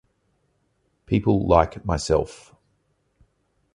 [1.05, 2.55] People like myself.